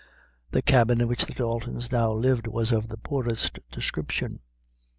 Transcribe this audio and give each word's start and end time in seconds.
The 0.49 0.63
cabin 0.63 0.99
in 0.99 1.07
which 1.07 1.27
the 1.27 1.33
Daltons 1.35 1.91
now 1.91 2.11
lived 2.11 2.47
was 2.47 2.71
of 2.71 2.87
the 2.87 2.97
poorest 2.97 3.59
description. 3.69 4.39